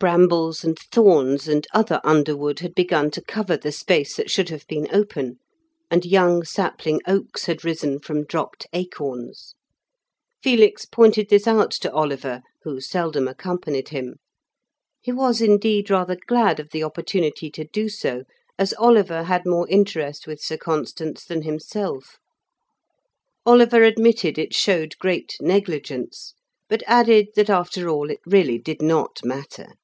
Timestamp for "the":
3.58-3.70, 16.70-16.82